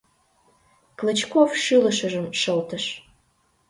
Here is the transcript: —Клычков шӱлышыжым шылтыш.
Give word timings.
—Клычков 0.99 1.49
шӱлышыжым 1.63 2.27
шылтыш. 2.41 2.85